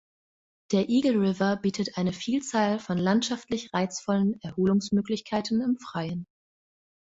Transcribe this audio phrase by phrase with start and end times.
[0.71, 6.25] Der Eagle River bietet eine Vielzahl von landschaftlich reizvollen Erholungsmöglichkeiten im Freien.